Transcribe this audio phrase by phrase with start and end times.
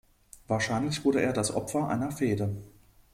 [0.47, 2.55] Wahrscheinlich wurde er das Opfer eine Fehde.